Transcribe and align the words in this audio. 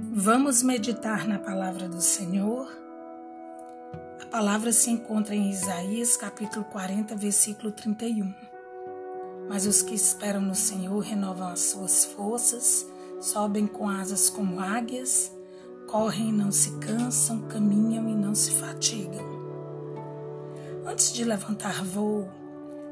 Vamos 0.00 0.62
meditar 0.62 1.26
na 1.26 1.40
palavra 1.40 1.88
do 1.88 2.00
Senhor. 2.00 2.70
A 4.22 4.26
palavra 4.26 4.70
se 4.70 4.90
encontra 4.90 5.34
em 5.34 5.50
Isaías 5.50 6.16
capítulo 6.16 6.64
40, 6.66 7.16
versículo 7.16 7.72
31. 7.72 8.32
Mas 9.48 9.66
os 9.66 9.82
que 9.82 9.96
esperam 9.96 10.40
no 10.40 10.54
Senhor 10.54 11.00
renovam 11.00 11.48
as 11.48 11.58
suas 11.62 12.04
forças, 12.04 12.86
sobem 13.20 13.66
com 13.66 13.88
asas 13.88 14.30
como 14.30 14.60
águias, 14.60 15.32
correm 15.88 16.28
e 16.28 16.32
não 16.32 16.52
se 16.52 16.78
cansam, 16.78 17.48
caminham 17.48 18.08
e 18.08 18.14
não 18.14 18.36
se 18.36 18.52
fatigam. 18.52 19.26
Antes 20.86 21.12
de 21.12 21.24
levantar 21.24 21.82
voo, 21.84 22.28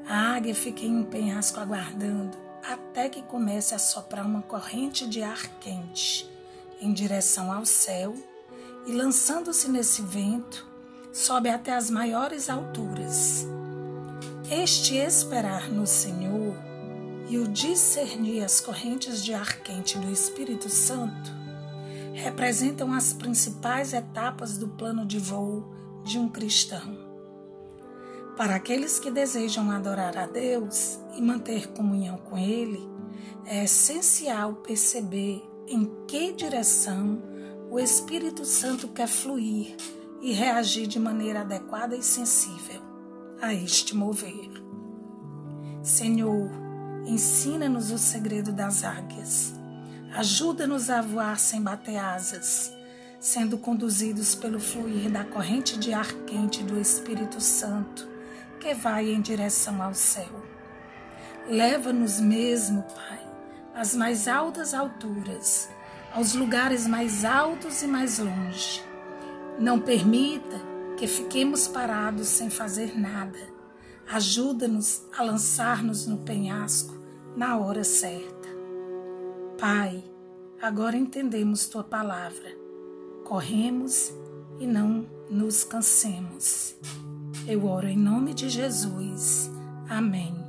a 0.09 0.35
águia 0.35 0.57
fica 0.57 0.85
em 0.85 0.97
um 0.97 1.05
penhasco 1.05 1.61
aguardando 1.61 2.37
até 2.69 3.09
que 3.09 3.23
comece 3.23 3.77
a 3.77 3.79
soprar 3.79 4.27
uma 4.27 4.43
corrente 4.43 5.09
de 5.09 5.23
ar 5.23 5.47
quente 5.61 6.35
em 6.81 6.93
direção 6.93 7.53
ao 7.53 7.65
céu 7.65 8.15
e, 8.87 8.93
lançando-se 8.93 9.69
nesse 9.69 10.03
vento, 10.03 10.67
sobe 11.13 11.49
até 11.49 11.75
as 11.75 11.91
maiores 11.91 12.49
alturas. 12.51 13.47
Este 14.51 14.97
esperar 14.97 15.69
no 15.71 15.87
Senhor 15.87 16.55
e 17.29 17.39
o 17.39 17.49
discernir 17.49 18.45
as 18.45 18.61
correntes 18.61 19.25
de 19.25 19.35
ar 19.35 19.61
quente 19.61 19.99
do 19.99 20.11
Espírito 20.11 20.69
Santo 20.69 21.35
representam 22.15 22.93
as 22.93 23.13
principais 23.13 23.93
etapas 23.93 24.57
do 24.57 24.69
plano 24.69 25.05
de 25.05 25.19
voo 25.19 25.73
de 26.05 26.19
um 26.19 26.29
cristão. 26.29 26.97
Para 28.37 28.55
aqueles 28.55 28.99
que 28.99 29.11
desejam 29.11 29.71
adorar 29.71 30.17
a 30.17 30.27
Deus 30.27 30.99
e 31.17 31.23
manter 31.23 31.69
comunhão 31.69 32.19
com 32.19 32.39
Ele, 32.39 32.87
é 33.47 33.65
essencial 33.65 34.55
perceber 34.57 35.43
em 35.67 35.91
que 36.07 36.33
direção 36.33 37.23
o 37.71 37.79
Espírito 37.79 38.45
Santo 38.45 38.89
quer 38.89 39.09
fluir 39.09 39.77
e 40.21 40.33
reagir 40.33 40.87
de 40.87 40.99
maneira 40.99 41.41
adequada 41.41 41.97
e 41.97 42.03
sensível 42.03 42.81
a 43.41 43.53
este 43.53 43.95
mover. 43.95 44.51
Senhor, 45.83 46.51
ensina-nos 47.07 47.91
o 47.91 47.99
segredo 47.99 48.53
das 48.53 48.85
águias. 48.85 49.55
Ajuda-nos 50.15 50.89
a 50.89 51.03
voar 51.03 51.39
sem 51.39 51.61
bater 51.61 51.97
asas, 51.97 52.73
sendo 53.21 53.59
conduzidos 53.59 54.35
pelo 54.35 54.59
fluir 54.59 55.11
da 55.11 55.25
corrente 55.25 55.79
de 55.79 55.93
ar 55.93 56.11
quente 56.25 56.63
do 56.63 56.81
Espírito 56.81 57.41
Santo 57.41 58.17
que 58.61 58.75
vai 58.75 59.11
em 59.11 59.21
direção 59.21 59.81
ao 59.83 59.95
céu. 59.95 60.43
Leva-nos 61.49 62.19
mesmo, 62.19 62.83
Pai, 62.83 63.26
às 63.77 63.95
mais 63.95 64.27
altas 64.27 64.73
alturas, 64.73 65.69
aos 66.13 66.35
lugares 66.35 66.87
mais 66.87 67.25
altos 67.25 67.83
e 67.83 67.87
mais 67.87 68.19
longe. 68.19 68.83
Não 69.61 69.79
permita 69.79 70.57
que 70.97 71.07
fiquemos 71.07 71.69
parados 71.69 72.27
sem 72.27 72.49
fazer 72.49 72.99
nada. 72.99 73.39
Ajuda-nos 74.09 75.03
a 75.17 75.23
lançar-nos 75.23 76.07
no 76.07 76.19
penhasco 76.19 76.95
na 77.37 77.59
hora 77.59 77.85
certa. 77.85 78.49
Pai, 79.59 80.03
agora 80.61 80.97
entendemos 80.97 81.67
tua 81.67 81.85
palavra. 81.85 82.57
Corremos 83.25 84.13
e 84.59 84.67
não 84.67 85.07
nos 85.29 85.65
cansemos. 85.65 86.77
Eu 87.47 87.67
oro 87.67 87.89
em 87.89 87.99
nome 87.99 88.33
de 88.33 88.49
Jesus. 88.49 89.51
Amém. 89.89 90.46